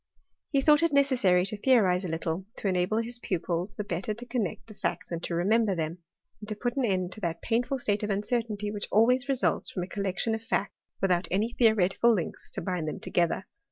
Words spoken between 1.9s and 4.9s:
a little, to enable his pupils the 6tter to connect the